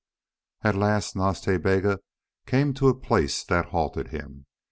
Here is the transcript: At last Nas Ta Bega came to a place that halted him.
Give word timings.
At 0.63 0.73
last 0.75 1.15
Nas 1.15 1.41
Ta 1.41 1.59
Bega 1.59 1.99
came 2.47 2.73
to 2.73 2.87
a 2.87 2.99
place 2.99 3.43
that 3.43 3.65
halted 3.65 4.07
him. 4.07 4.47